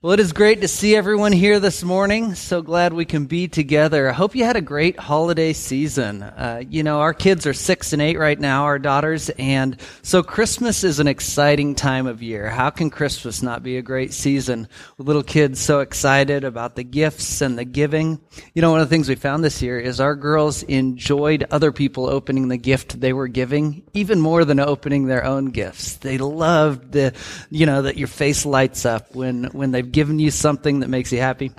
[0.00, 2.36] Well, it is great to see everyone here this morning.
[2.36, 4.08] So glad we can be together.
[4.08, 6.22] I hope you had a great holiday season.
[6.22, 10.22] Uh, you know, our kids are six and eight right now, our daughters, and so
[10.22, 12.48] Christmas is an exciting time of year.
[12.48, 16.84] How can Christmas not be a great season with little kids so excited about the
[16.84, 18.20] gifts and the giving?
[18.54, 21.72] You know, one of the things we found this year is our girls enjoyed other
[21.72, 25.96] people opening the gift they were giving even more than opening their own gifts.
[25.96, 27.14] They loved the,
[27.50, 31.10] you know, that your face lights up when, when they've given you something that makes
[31.12, 31.50] you happy.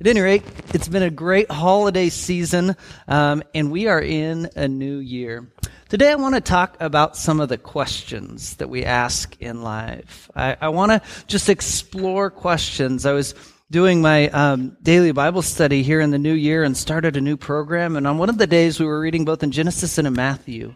[0.00, 0.42] At any rate,
[0.74, 2.76] it's been a great holiday season,
[3.08, 5.50] um, and we are in a new year.
[5.88, 10.30] Today, I want to talk about some of the questions that we ask in life.
[10.36, 13.06] I, I want to just explore questions.
[13.06, 13.34] I was
[13.70, 17.38] doing my um, daily Bible study here in the new year and started a new
[17.38, 17.96] program.
[17.96, 20.74] And on one of the days, we were reading both in Genesis and in Matthew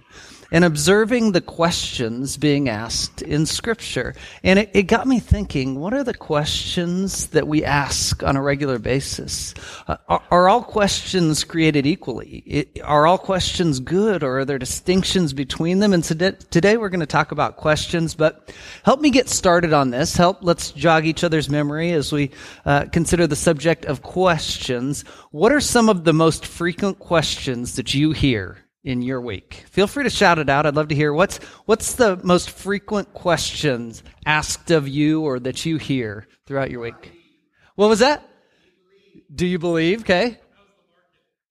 [0.50, 4.14] and observing the questions being asked in Scripture.
[4.42, 8.42] And it, it, got me thinking what are the questions that we ask on a
[8.42, 9.54] regular basis?
[9.86, 12.42] Uh, are, are, all questions created equally?
[12.46, 15.92] It, are all questions good, or are there distinctions between them?
[15.92, 18.52] And today, today we're going to talk about questions, but
[18.84, 20.16] help me get started on this.
[20.16, 22.30] Help, let's jog each other's memory as we
[22.64, 25.02] uh, consider the subject of questions.
[25.30, 29.64] What are some of the most frequent questions that you hear in your week?
[29.70, 30.66] Feel free to shout it out.
[30.66, 35.64] I'd love to hear what's what's the most frequent questions asked of you or that
[35.66, 37.12] you hear throughout your week.
[37.74, 38.28] What was that?
[39.34, 40.02] Do you believe?
[40.02, 40.38] Okay.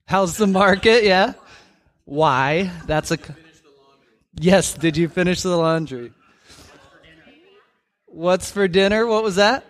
[0.06, 1.04] How's the market?
[1.14, 1.34] Yeah.
[2.06, 2.70] Why?
[2.86, 3.18] That's a
[4.36, 6.12] Yes, did you finish the laundry?
[8.08, 9.06] What's for dinner?
[9.06, 9.66] What was that?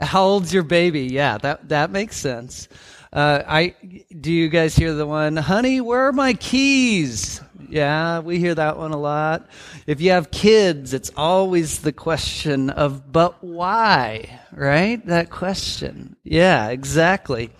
[0.00, 1.02] How old's your baby?
[1.02, 2.68] Yeah, that that makes sense.
[3.12, 3.74] Uh, I
[4.18, 7.42] do you guys hear the one, honey, where are my keys?
[7.68, 9.48] Yeah, we hear that one a lot.
[9.86, 14.40] If you have kids, it's always the question of, but why?
[14.52, 15.04] Right?
[15.06, 16.16] That question.
[16.22, 17.50] Yeah, exactly.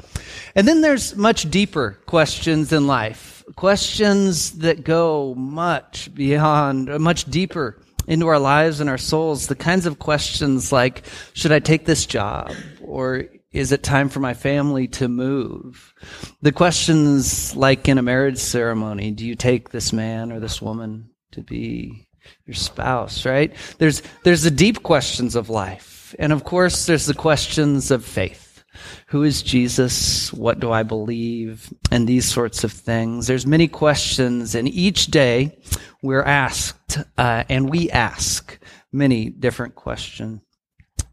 [0.54, 3.42] And then there's much deeper questions in life.
[3.56, 9.46] Questions that go much beyond, much deeper into our lives and our souls.
[9.46, 12.52] The kinds of questions like, should I take this job?
[12.82, 15.94] Or is it time for my family to move?
[16.40, 21.10] The questions like in a marriage ceremony, do you take this man or this woman
[21.32, 22.08] to be
[22.46, 23.52] your spouse, right?
[23.78, 26.14] There's, there's the deep questions of life.
[26.18, 28.64] And of course, there's the questions of faith.
[29.08, 30.32] Who is Jesus?
[30.32, 31.72] What do I believe?
[31.90, 33.26] And these sorts of things.
[33.26, 35.58] There's many questions and each day
[36.02, 38.58] we're asked, uh, and we ask
[38.90, 40.40] many different questions.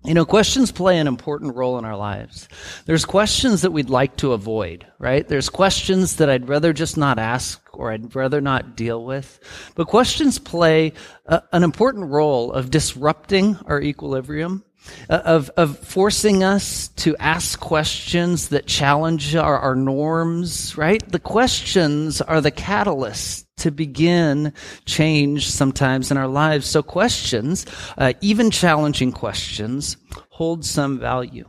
[0.06, 2.48] You know, questions play an important role in our lives.
[2.86, 5.28] There's questions that we'd like to avoid, right?
[5.28, 9.40] There's questions that I'd rather just not ask or I'd rather not deal with.
[9.76, 10.94] But questions play
[11.26, 14.64] a, an important role of disrupting our equilibrium,
[15.10, 21.06] uh, of, of forcing us to ask questions that challenge our, our norms, right?
[21.12, 24.54] The questions are the catalyst to begin
[24.86, 26.68] change sometimes in our lives.
[26.68, 27.66] So questions,
[27.98, 29.98] uh, even challenging questions,
[30.30, 31.46] hold some value.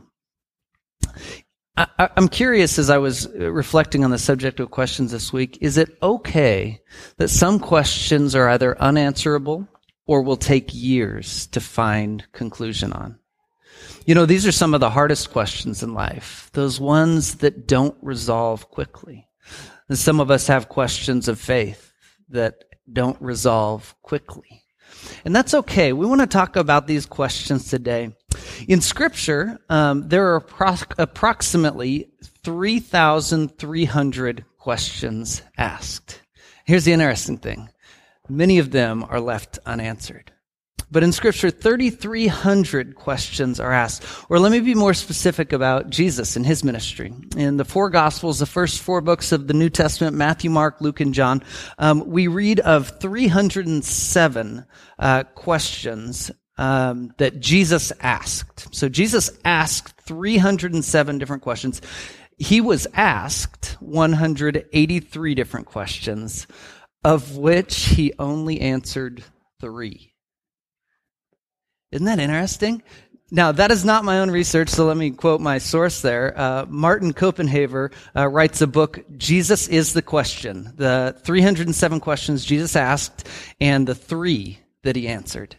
[1.77, 5.77] I, am curious as I was reflecting on the subject of questions this week, is
[5.77, 6.81] it okay
[7.17, 9.67] that some questions are either unanswerable
[10.05, 13.17] or will take years to find conclusion on?
[14.05, 17.95] You know, these are some of the hardest questions in life, those ones that don't
[18.01, 19.27] resolve quickly.
[19.87, 21.90] And some of us have questions of faith
[22.31, 24.63] that don't resolve quickly.
[25.25, 25.91] And that's okay.
[25.93, 28.15] We want to talk about these questions today.
[28.67, 32.09] In Scripture, um, there are appro- approximately
[32.43, 36.21] 3,300 questions asked.
[36.65, 37.69] Here's the interesting thing
[38.29, 40.31] many of them are left unanswered.
[40.91, 44.03] But in scripture, 3,300 questions are asked.
[44.27, 47.13] Or let me be more specific about Jesus and his ministry.
[47.37, 50.99] In the four gospels, the first four books of the New Testament, Matthew, Mark, Luke,
[50.99, 51.43] and John,
[51.77, 54.65] um, we read of 307
[54.99, 58.75] uh, questions um, that Jesus asked.
[58.75, 61.81] So Jesus asked 307 different questions.
[62.37, 66.47] He was asked 183 different questions,
[67.03, 69.23] of which he only answered
[69.61, 70.11] three.
[71.91, 72.81] Isn't that interesting?
[73.33, 76.37] Now, that is not my own research, so let me quote my source there.
[76.37, 82.75] Uh, Martin Copenhaver uh, writes a book, Jesus is the Question, the 307 questions Jesus
[82.75, 83.27] asked
[83.61, 85.55] and the three that he answered.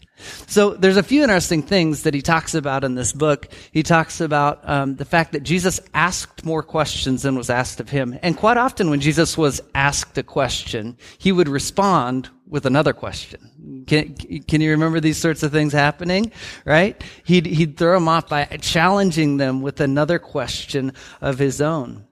[0.46, 3.48] So there's a few interesting things that he talks about in this book.
[3.72, 7.88] He talks about um, the fact that Jesus asked more questions than was asked of
[7.88, 8.18] him.
[8.22, 13.84] And quite often when Jesus was asked a question, he would respond with another question.
[13.86, 16.30] Can, can you remember these sorts of things happening?
[16.66, 17.02] Right?
[17.24, 22.04] He'd, he'd throw them off by challenging them with another question of his own.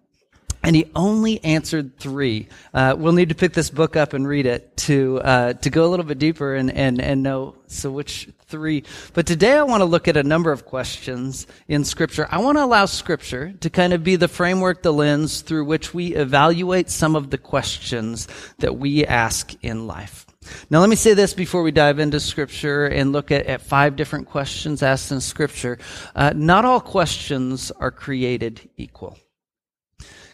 [0.63, 2.49] And he only answered three.
[2.73, 5.87] Uh, we'll need to pick this book up and read it to uh, to go
[5.87, 8.85] a little bit deeper and, and, and know so which three.
[9.15, 12.27] But today I want to look at a number of questions in Scripture.
[12.31, 15.95] I want to allow Scripture to kind of be the framework, the lens through which
[15.95, 18.29] we evaluate some of the questions
[18.59, 20.30] that we ask in life.
[20.71, 23.97] Now, let me say this before we dive into Scripture and look at, at five
[23.97, 25.79] different questions asked in Scripture.
[26.15, 29.19] Uh, not all questions are created equal.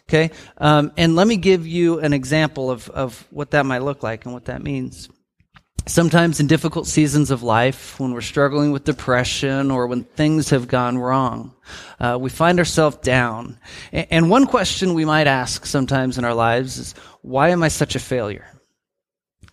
[0.07, 0.31] Okay?
[0.57, 4.25] Um, and let me give you an example of, of what that might look like
[4.25, 5.09] and what that means.
[5.85, 10.67] Sometimes in difficult seasons of life, when we're struggling with depression or when things have
[10.67, 11.53] gone wrong,
[11.99, 13.57] uh, we find ourselves down.
[13.91, 17.95] And one question we might ask sometimes in our lives is, why am I such
[17.95, 18.47] a failure?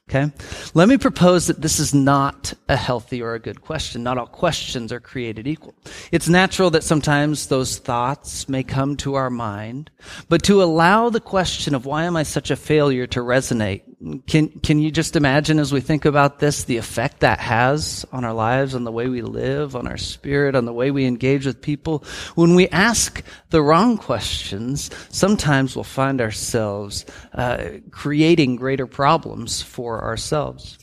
[0.08, 0.30] Okay?
[0.74, 4.02] Let me propose that this is not a healthy or a good question.
[4.02, 5.74] Not all questions are created equal.
[6.12, 9.90] It's natural that sometimes those thoughts may come to our mind,
[10.28, 13.82] but to allow the question of why am I such a failure to resonate
[14.26, 18.24] can, can you just imagine as we think about this, the effect that has on
[18.24, 21.46] our lives, on the way we live, on our spirit, on the way we engage
[21.46, 22.04] with people?
[22.34, 30.02] When we ask the wrong questions, sometimes we'll find ourselves uh, creating greater problems for
[30.02, 30.78] ourselves.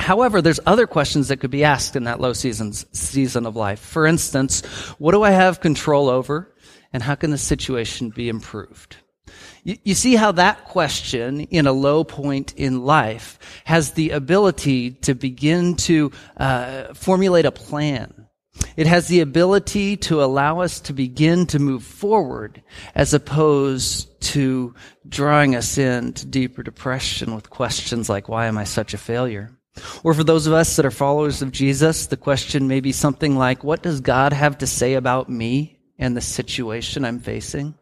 [0.00, 3.80] However, there's other questions that could be asked in that low seasons, season of life.
[3.80, 4.64] For instance,
[4.98, 6.52] what do I have control over,
[6.92, 8.96] and how can the situation be improved?
[9.62, 14.92] You, you see how that question in a low point in life has the ability
[14.92, 18.26] to begin to uh, formulate a plan.
[18.76, 22.62] It has the ability to allow us to begin to move forward
[22.94, 24.74] as opposed to
[25.08, 29.50] drawing us into deeper depression with questions like, why am I such a failure?
[30.02, 33.36] Or for those of us that are followers of Jesus, the question may be something
[33.36, 37.74] like, what does God have to say about me and the situation I'm facing?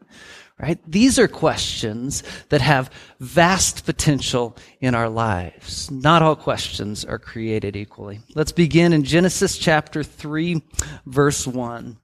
[0.60, 0.81] Right?
[0.90, 2.90] These are questions that have
[3.20, 5.88] vast potential in our lives.
[5.88, 8.20] Not all questions are created equally.
[8.34, 10.60] Let's begin in Genesis chapter 3,
[11.06, 11.96] verse 1.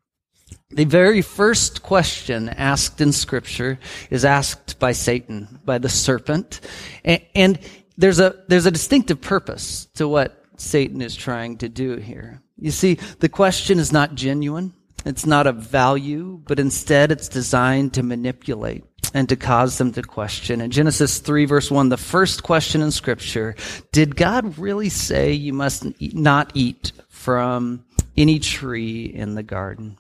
[0.71, 3.79] The very first question asked in scripture
[4.11, 6.61] is asked by Satan, by the serpent.
[7.05, 7.59] And,
[7.97, 12.43] there's a, there's a distinctive purpose to what Satan is trying to do here.
[12.57, 14.75] You see, the question is not genuine.
[15.05, 20.03] It's not of value, but instead it's designed to manipulate and to cause them to
[20.03, 20.61] question.
[20.61, 23.55] In Genesis 3 verse 1, the first question in scripture,
[23.93, 27.85] did God really say you must not eat from
[28.17, 29.99] any tree in the garden?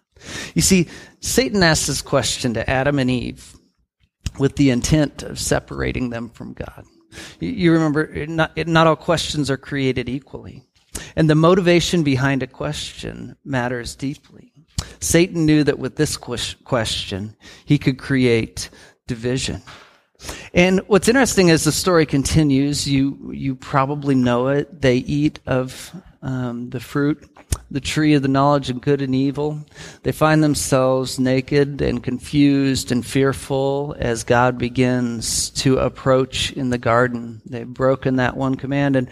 [0.55, 0.89] You see,
[1.21, 3.57] Satan asked this question to Adam and Eve
[4.39, 6.85] with the intent of separating them from God.
[7.39, 10.65] You remember, not, not all questions are created equally.
[11.15, 14.54] And the motivation behind a question matters deeply.
[15.01, 18.71] Satan knew that with this question, he could create
[19.07, 19.63] division.
[20.55, 24.81] And what's interesting is the story continues, you, you probably know it.
[24.81, 25.93] They eat of
[26.23, 27.29] um, the fruit,
[27.71, 29.61] the tree of the knowledge of good and evil.
[30.03, 36.79] They find themselves naked and confused and fearful as God begins to approach in the
[36.79, 37.43] garden.
[37.45, 39.11] They've broken that one command, and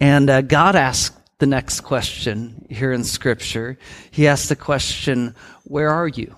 [0.00, 3.78] and uh, God asks the next question here in Scripture.
[4.10, 5.34] He asks the question,
[5.64, 6.34] Where are you?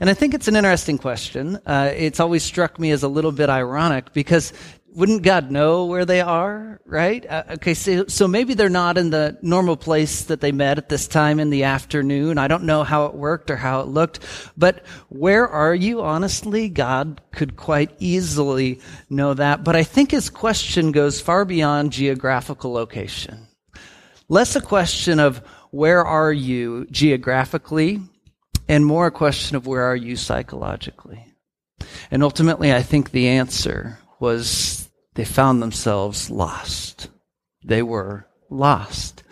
[0.00, 1.58] And I think it's an interesting question.
[1.66, 4.52] Uh, it's always struck me as a little bit ironic because
[4.94, 7.24] wouldn't God know where they are, right?
[7.26, 10.90] Uh, okay, so, so maybe they're not in the normal place that they met at
[10.90, 12.36] this time in the afternoon.
[12.36, 14.20] I don't know how it worked or how it looked,
[14.56, 16.02] but where are you?
[16.02, 19.64] Honestly, God could quite easily know that.
[19.64, 23.48] But I think his question goes far beyond geographical location.
[24.32, 28.00] Less a question of where are you geographically
[28.66, 31.26] and more a question of where are you psychologically.
[32.10, 37.10] And ultimately, I think the answer was they found themselves lost.
[37.62, 39.22] They were lost.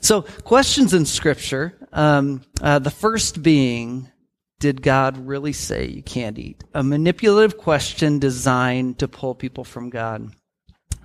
[0.00, 1.76] So, questions in Scripture.
[1.92, 4.10] Um, uh, the first being,
[4.58, 6.64] did God really say you can't eat?
[6.72, 10.32] A manipulative question designed to pull people from God.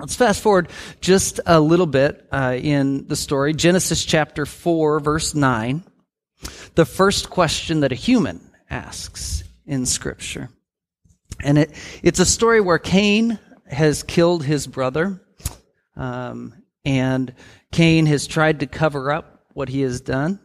[0.01, 3.53] Let's fast forward just a little bit uh, in the story.
[3.53, 5.83] Genesis chapter 4, verse 9.
[6.73, 10.49] The first question that a human asks in Scripture.
[11.39, 15.21] And it, it's a story where Cain has killed his brother,
[15.95, 17.35] um, and
[17.71, 20.39] Cain has tried to cover up what he has done.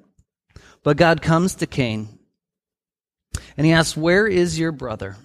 [0.82, 2.18] But God comes to Cain,
[3.56, 5.16] and he asks, Where is your brother?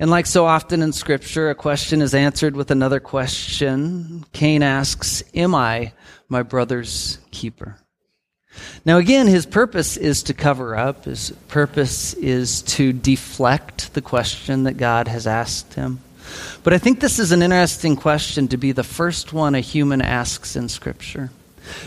[0.00, 4.24] And like so often in Scripture, a question is answered with another question.
[4.32, 5.92] Cain asks, Am I
[6.28, 7.76] my brother's keeper?
[8.84, 11.04] Now, again, his purpose is to cover up.
[11.04, 16.00] His purpose is to deflect the question that God has asked him.
[16.62, 20.02] But I think this is an interesting question to be the first one a human
[20.02, 21.30] asks in Scripture.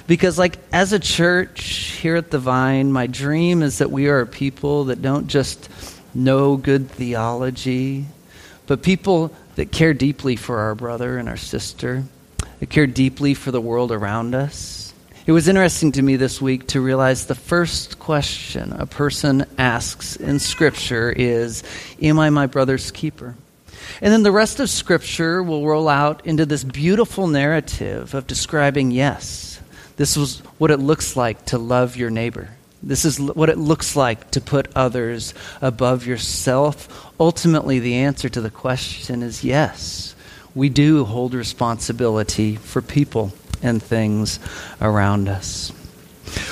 [0.05, 1.63] Because, like, as a church
[2.01, 5.69] here at the Vine, my dream is that we are a people that don't just
[6.13, 8.05] know good theology,
[8.67, 12.03] but people that care deeply for our brother and our sister,
[12.59, 14.93] that care deeply for the world around us.
[15.25, 20.15] It was interesting to me this week to realize the first question a person asks
[20.15, 21.63] in Scripture is
[22.01, 23.35] Am I my brother's keeper?
[24.01, 28.89] And then the rest of Scripture will roll out into this beautiful narrative of describing
[28.89, 29.59] yes,
[29.97, 32.49] this was what it looks like to love your neighbor.
[32.83, 37.11] This is what it looks like to put others above yourself.
[37.19, 40.15] Ultimately, the answer to the question is yes.
[40.55, 44.39] We do hold responsibility for people and things
[44.81, 45.71] around us.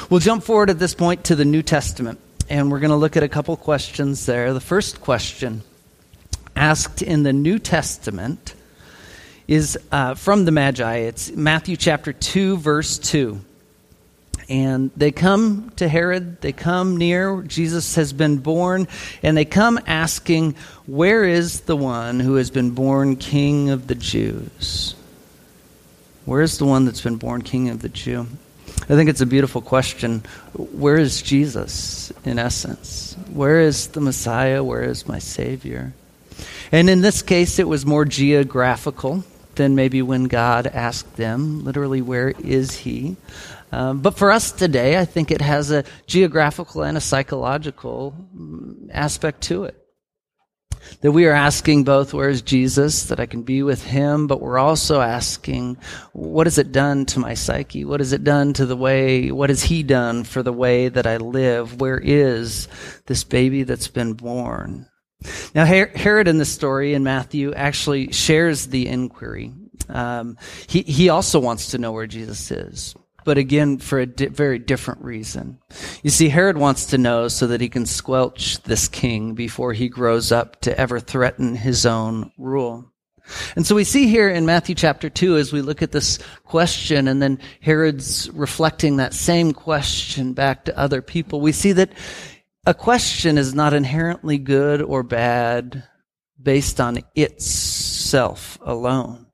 [0.10, 2.20] We'll jump forward at this point to the New Testament,
[2.50, 4.54] and we're going to look at a couple questions there.
[4.54, 5.64] The first question
[6.56, 8.54] asked in the New Testament
[9.48, 10.98] is uh, from the Magi.
[10.98, 13.42] It's Matthew chapter 2, verse 2.
[14.50, 18.88] And they come to Herod, they come near, Jesus has been born,
[19.22, 20.56] and they come asking,
[20.88, 24.96] Where is the one who has been born king of the Jews?
[26.26, 28.26] Where is the one that's been born king of the Jew?
[28.68, 30.24] I think it's a beautiful question.
[30.54, 33.16] Where is Jesus, in essence?
[33.32, 34.64] Where is the Messiah?
[34.64, 35.94] Where is my Savior?
[36.72, 39.24] And in this case, it was more geographical
[39.56, 43.18] than maybe when God asked them, literally, where is he?
[43.72, 48.90] Um, but for us today, I think it has a geographical and a psychological mm,
[48.92, 49.76] aspect to it.
[51.02, 54.42] That we are asking both, where is Jesus, that I can be with him, but
[54.42, 55.78] we're also asking,
[56.14, 57.86] what has it done to my psyche?
[57.86, 61.06] What has it done to the way, what has he done for the way that
[61.06, 61.80] I live?
[61.80, 62.68] Where is
[63.06, 64.88] this baby that's been born?
[65.54, 69.52] Now, Herod in the story in Matthew actually shares the inquiry.
[69.90, 72.96] Um, he, he also wants to know where Jesus is,
[73.30, 75.60] but again, for a di- very different reason.
[76.02, 79.88] You see, Herod wants to know so that he can squelch this king before he
[79.88, 82.92] grows up to ever threaten his own rule.
[83.56, 87.08] And so we see here in Matthew chapter 2, as we look at this question,
[87.08, 91.92] and then Herod's reflecting that same question back to other people, we see that
[92.66, 95.84] a question is not inherently good or bad
[96.42, 99.28] based on itself alone,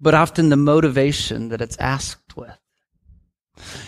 [0.00, 2.21] but often the motivation that it's asked.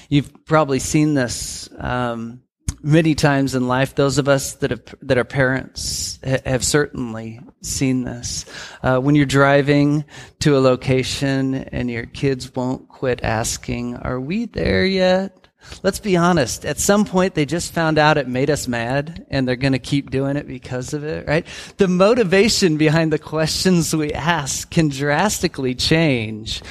[0.09, 2.43] You've probably seen this um,
[2.83, 3.95] many times in life.
[3.95, 8.45] Those of us that have, that are parents have certainly seen this.
[8.83, 10.05] Uh, when you're driving
[10.41, 15.45] to a location and your kids won't quit asking, "Are we there yet?"
[15.83, 16.65] Let's be honest.
[16.65, 19.79] At some point, they just found out it made us mad and they're going to
[19.79, 21.47] keep doing it because of it, right?
[21.79, 26.63] The motivation behind the questions we ask can drastically change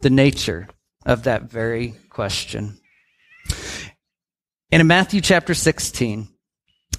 [0.00, 0.68] the nature
[1.04, 2.78] of that very question.
[4.70, 6.28] And in Matthew chapter 16,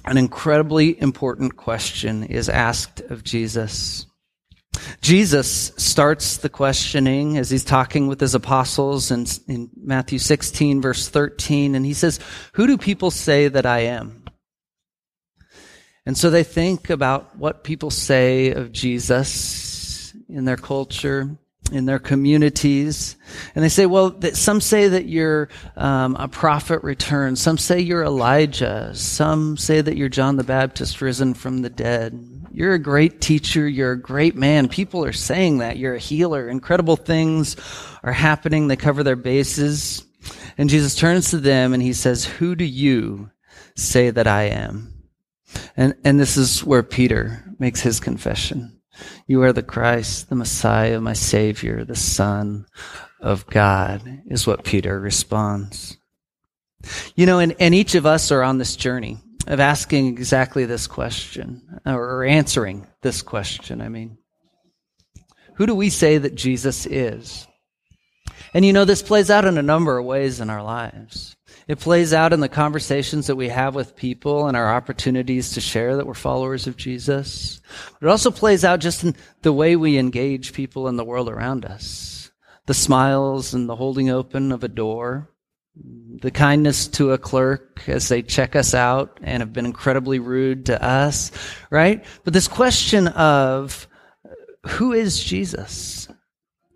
[0.04, 4.06] an incredibly important question is asked of Jesus.
[5.00, 11.08] Jesus starts the questioning as he's talking with his apostles in, in, Matthew 16, verse
[11.08, 12.18] 13, and he says,
[12.54, 14.24] Who do people say that I am?
[16.06, 21.38] And so they think about what people say of Jesus in their culture,
[21.72, 23.16] in their communities.
[23.54, 27.38] And they say, well, some say that you're um, a prophet returned.
[27.38, 28.94] Some say you're Elijah.
[28.94, 32.46] Some say that you're John the Baptist risen from the dead.
[32.52, 33.66] You're a great teacher.
[33.66, 34.68] You're a great man.
[34.68, 35.78] People are saying that.
[35.78, 36.48] You're a healer.
[36.48, 37.56] Incredible things
[38.02, 38.68] are happening.
[38.68, 40.04] They cover their bases.
[40.56, 43.30] And Jesus turns to them and he says, Who do you
[43.74, 44.92] say that I am?
[45.76, 48.73] And, and this is where Peter makes his confession.
[49.26, 52.66] You are the Christ, the Messiah, my Savior, the Son
[53.20, 55.96] of God, is what Peter responds.
[57.14, 60.86] You know, and, and each of us are on this journey of asking exactly this
[60.86, 64.18] question, or answering this question, I mean.
[65.56, 67.46] Who do we say that Jesus is?
[68.52, 71.36] And you know, this plays out in a number of ways in our lives.
[71.66, 75.60] It plays out in the conversations that we have with people and our opportunities to
[75.60, 77.62] share that we're followers of Jesus.
[78.02, 81.64] It also plays out just in the way we engage people in the world around
[81.64, 82.30] us.
[82.66, 85.30] The smiles and the holding open of a door,
[86.20, 90.66] the kindness to a clerk as they check us out and have been incredibly rude
[90.66, 91.32] to us,
[91.70, 92.04] right?
[92.24, 93.88] But this question of
[94.66, 96.08] who is Jesus?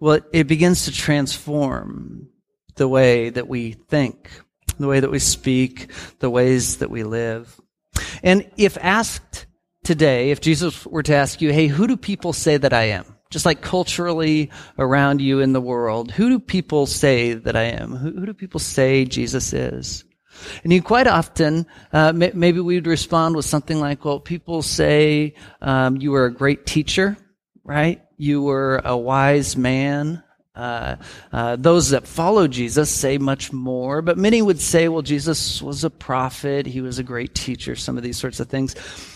[0.00, 2.28] Well, it begins to transform
[2.76, 4.30] the way that we think,
[4.82, 7.61] the way that we speak, the ways that we live.
[8.23, 9.47] And if asked
[9.85, 13.04] today, if Jesus were to ask you, hey, who do people say that I am?
[13.30, 17.94] Just like culturally around you in the world, who do people say that I am?
[17.94, 20.04] Who, who do people say Jesus is?
[20.62, 25.97] And you quite often, uh, maybe we'd respond with something like, well, people say um,
[25.97, 27.16] you were a great teacher,
[27.64, 28.02] right?
[28.16, 30.23] You were a wise man.
[30.58, 30.96] Uh,
[31.32, 35.84] uh, those that follow Jesus say much more, but many would say, well, Jesus was
[35.84, 36.66] a prophet.
[36.66, 38.74] He was a great teacher, some of these sorts of things.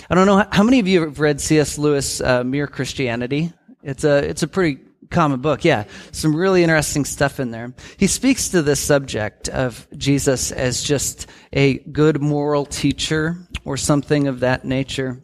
[0.08, 1.78] I don't know how many of you have read C.S.
[1.78, 3.52] Lewis, uh, Mere Christianity?
[3.82, 4.78] It's a, it's a pretty
[5.10, 5.64] common book.
[5.64, 5.84] Yeah.
[6.12, 7.74] Some really interesting stuff in there.
[7.96, 14.28] He speaks to this subject of Jesus as just a good moral teacher or something
[14.28, 15.22] of that nature.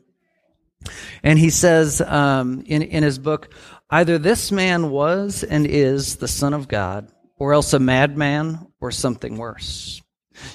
[1.22, 3.52] And he says um, in, in his book,
[3.90, 8.90] either this man was and is the Son of God, or else a madman or
[8.90, 10.02] something worse.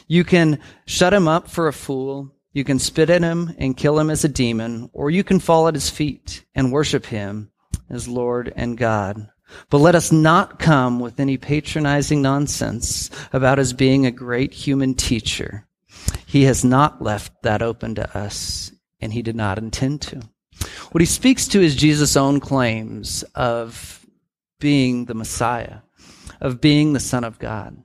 [0.07, 3.99] You can shut him up for a fool, you can spit at him and kill
[3.99, 7.51] him as a demon, or you can fall at his feet and worship him
[7.89, 9.29] as Lord and God.
[9.69, 14.93] But let us not come with any patronizing nonsense about his being a great human
[14.93, 15.67] teacher.
[16.25, 18.71] He has not left that open to us,
[19.01, 20.21] and he did not intend to.
[20.93, 24.05] What he speaks to is Jesus' own claims of
[24.59, 25.77] being the Messiah,
[26.39, 27.83] of being the Son of God.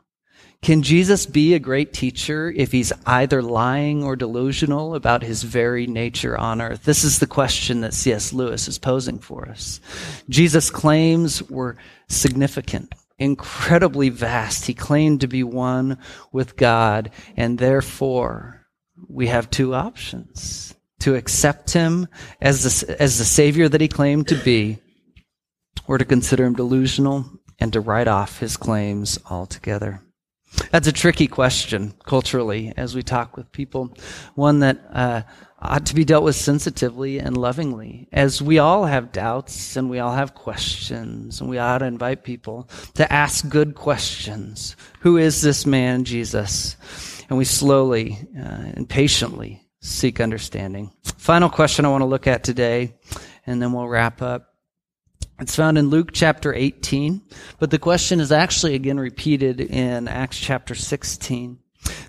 [0.61, 5.87] Can Jesus be a great teacher if he's either lying or delusional about his very
[5.87, 6.85] nature on earth?
[6.85, 8.35] This is the question that C.S.
[8.35, 9.81] Lewis is posing for us.
[10.29, 14.67] Jesus' claims were significant, incredibly vast.
[14.67, 15.97] He claimed to be one
[16.31, 18.67] with God, and therefore
[19.09, 22.09] we have two options to accept him
[22.41, 24.79] as the, as the Savior that he claimed to be,
[25.87, 27.25] or to consider him delusional
[27.59, 30.03] and to write off his claims altogether.
[30.71, 33.95] That's a tricky question culturally as we talk with people,
[34.35, 35.23] one that uh,
[35.61, 39.99] ought to be dealt with sensitively and lovingly, as we all have doubts and we
[39.99, 44.77] all have questions, and we ought to invite people to ask good questions.
[45.01, 46.77] Who is this man, Jesus?
[47.29, 50.93] And we slowly uh, and patiently seek understanding.
[51.17, 52.95] Final question I want to look at today,
[53.47, 54.55] and then we'll wrap up.
[55.41, 57.23] It's found in Luke chapter 18,
[57.61, 61.59] but the question is actually again repeated in Acts chapter 16.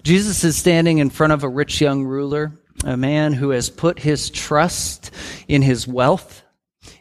[0.01, 3.99] Jesus is standing in front of a rich young ruler, a man who has put
[3.99, 5.11] his trust
[5.47, 6.41] in his wealth,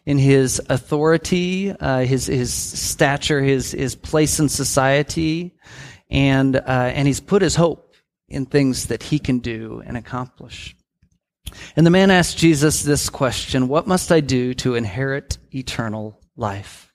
[0.05, 5.55] in his authority, uh, his his stature, his his place in society,
[6.11, 7.88] and uh, and he's put his hope
[8.29, 10.77] in things that he can do and accomplish.
[11.77, 16.93] And the man asked Jesus this question What must I do to inherit eternal life?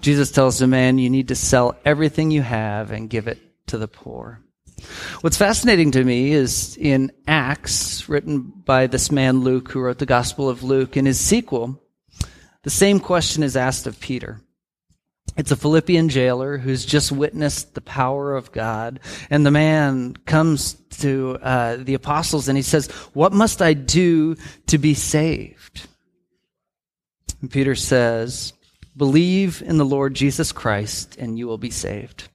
[0.00, 3.78] Jesus tells the man, You need to sell everything you have and give it to
[3.78, 4.40] the poor.
[5.20, 10.06] What's fascinating to me is in Acts, written by this man Luke, who wrote the
[10.06, 11.78] Gospel of Luke, in his sequel,
[12.62, 14.40] the same question is asked of Peter.
[15.36, 19.00] It's a Philippian jailer who's just witnessed the power of God.
[19.30, 24.36] And the man comes to uh, the apostles and he says, What must I do
[24.66, 25.86] to be saved?
[27.40, 28.52] And Peter says,
[28.96, 32.28] Believe in the Lord Jesus Christ and you will be saved.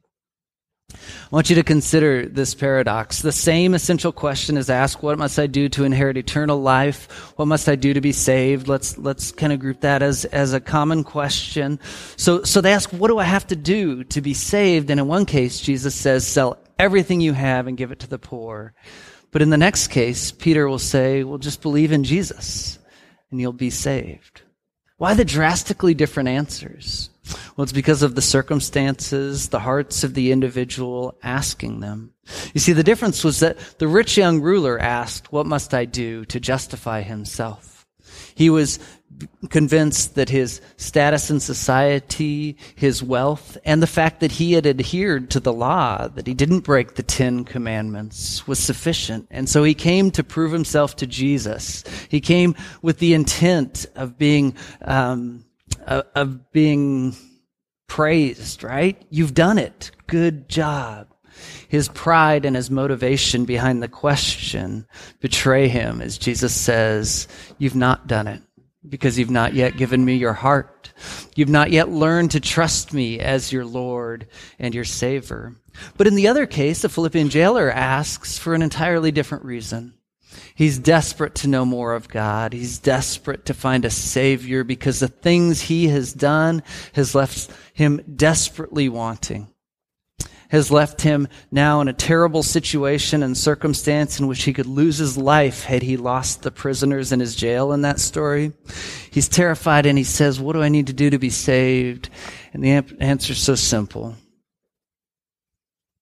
[0.93, 3.21] I want you to consider this paradox.
[3.21, 7.33] The same essential question is asked, what must I do to inherit eternal life?
[7.37, 8.67] What must I do to be saved?
[8.67, 11.79] Let's, let's kind of group that as, as a common question.
[12.15, 14.89] So, so they ask, what do I have to do to be saved?
[14.89, 18.19] And in one case, Jesus says, sell everything you have and give it to the
[18.19, 18.73] poor.
[19.31, 22.79] But in the next case, Peter will say, well, just believe in Jesus
[23.31, 24.43] and you'll be saved.
[24.97, 27.09] Why the drastically different answers?
[27.55, 32.13] Well, it's because of the circumstances, the hearts of the individual asking them.
[32.53, 36.23] You see, the difference was that the rich young ruler asked, What must I do
[36.25, 37.74] to justify himself?
[38.35, 38.79] He was
[39.49, 45.29] convinced that his status in society, his wealth, and the fact that he had adhered
[45.31, 49.27] to the law, that he didn't break the Ten Commandments, was sufficient.
[49.31, 51.83] And so he came to prove himself to Jesus.
[52.09, 55.45] He came with the intent of being um,
[55.85, 57.15] of being
[57.87, 59.01] praised, right?
[59.09, 59.91] You've done it.
[60.07, 61.07] Good job.
[61.67, 64.87] His pride and his motivation behind the question
[65.19, 68.41] betray him as Jesus says, You've not done it.
[68.87, 70.93] because you've not yet given me your heart.
[71.35, 74.27] You've not yet learned to trust me as your Lord
[74.59, 75.55] and your Savior.
[75.97, 79.95] But in the other case, the Philippian jailer asks for an entirely different reason.
[80.53, 82.53] He's desperate to know more of God.
[82.53, 86.61] He's desperate to find a Savior because the things he has done
[86.93, 89.47] has left him desperately wanting
[90.49, 94.97] has left him now in a terrible situation and circumstance in which he could lose
[94.97, 98.53] his life had he lost the prisoners in his jail in that story.
[99.11, 102.09] He's terrified and he says, What do I need to do to be saved?
[102.53, 104.15] And the answer is so simple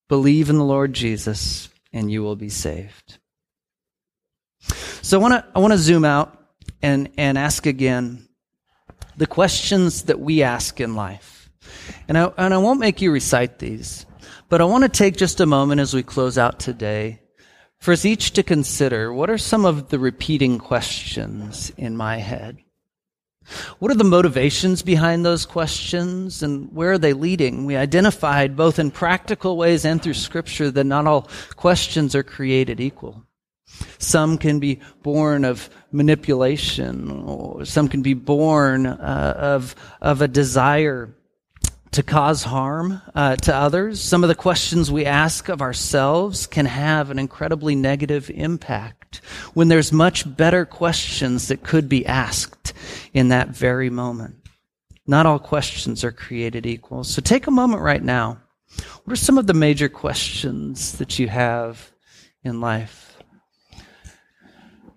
[0.07, 3.17] Believe in the Lord Jesus and you will be saved.
[5.01, 6.37] So I want to I want to zoom out
[6.81, 8.27] and and ask again
[9.17, 11.49] the questions that we ask in life.
[12.07, 14.05] And I, and I won't make you recite these.
[14.53, 17.21] But I want to take just a moment as we close out today
[17.79, 22.59] for us each to consider what are some of the repeating questions in my head?
[23.79, 27.65] What are the motivations behind those questions and where are they leading?
[27.65, 32.79] We identified both in practical ways and through scripture that not all questions are created
[32.79, 33.25] equal.
[33.97, 40.27] Some can be born of manipulation, or some can be born uh, of, of a
[40.27, 41.15] desire
[41.93, 44.01] to cause harm uh, to others.
[44.01, 49.17] Some of the questions we ask of ourselves can have an incredibly negative impact
[49.53, 52.73] when there's much better questions that could be asked
[53.13, 54.35] in that very moment.
[55.05, 57.03] Not all questions are created equal.
[57.03, 58.39] So take a moment right now.
[59.03, 61.91] What are some of the major questions that you have
[62.43, 63.17] in life?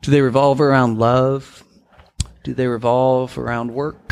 [0.00, 1.62] Do they revolve around love?
[2.42, 4.05] Do they revolve around work?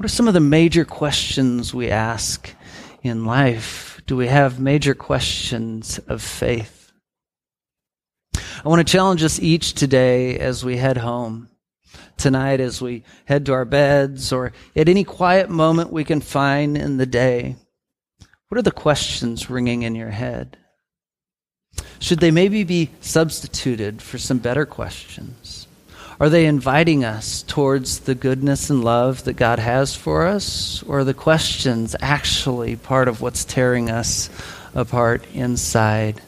[0.00, 2.54] What are some of the major questions we ask
[3.02, 4.00] in life?
[4.06, 6.90] Do we have major questions of faith?
[8.34, 11.50] I want to challenge us each today as we head home.
[12.16, 16.78] Tonight, as we head to our beds, or at any quiet moment we can find
[16.78, 17.56] in the day,
[18.48, 20.56] what are the questions ringing in your head?
[21.98, 25.59] Should they maybe be substituted for some better questions?
[26.20, 30.82] Are they inviting us towards the goodness and love that God has for us?
[30.82, 34.28] Or are the questions actually part of what's tearing us
[34.74, 36.20] apart inside?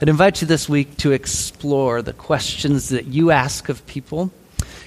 [0.00, 4.30] I'd invite you this week to explore the questions that you ask of people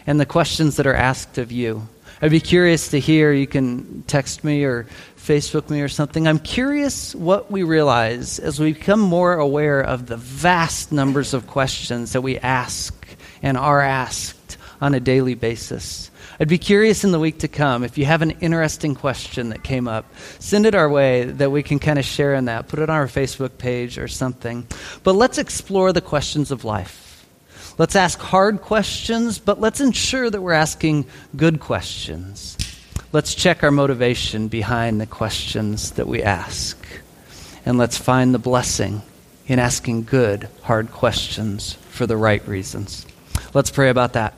[0.07, 1.87] and the questions that are asked of you.
[2.19, 3.31] I'd be curious to hear.
[3.31, 6.27] You can text me or Facebook me or something.
[6.27, 11.45] I'm curious what we realize as we become more aware of the vast numbers of
[11.45, 12.96] questions that we ask
[13.47, 16.11] and are asked on a daily basis.
[16.37, 19.63] I'd be curious in the week to come if you have an interesting question that
[19.63, 20.03] came up,
[20.37, 22.67] send it our way that we can kind of share in that.
[22.67, 24.67] Put it on our Facebook page or something.
[25.03, 27.25] But let's explore the questions of life.
[27.77, 31.05] Let's ask hard questions, but let's ensure that we're asking
[31.37, 32.57] good questions.
[33.13, 36.85] Let's check our motivation behind the questions that we ask.
[37.65, 39.03] And let's find the blessing
[39.47, 43.05] in asking good, hard questions for the right reasons.
[43.57, 44.35] Let's pray about that.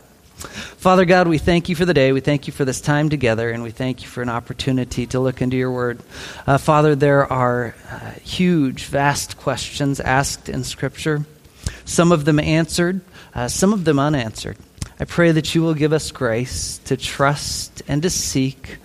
[0.78, 2.14] Father God, we thank you for the day.
[2.14, 5.20] We thank you for this time together, and we thank you for an opportunity to
[5.20, 6.00] look into your word.
[6.48, 11.26] Uh, Father, there are uh, huge, vast questions asked in Scripture,
[11.84, 13.02] some of them answered,
[13.36, 14.56] uh, some of them unanswered.
[15.02, 18.78] I pray that you will give us grace to trust and to seek.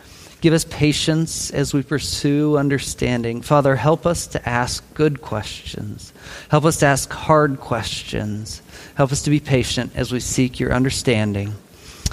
[0.45, 3.41] Give us patience as we pursue understanding.
[3.41, 6.13] Father, help us to ask good questions.
[6.51, 8.61] Help us to ask hard questions.
[8.95, 11.55] Help us to be patient as we seek your understanding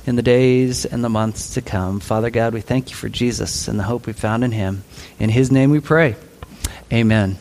[0.05, 1.99] in the days and the months to come.
[1.99, 4.85] Father God, we thank you for Jesus and the hope we found in him.
[5.19, 6.15] In his name we pray.
[6.89, 7.37] Amen.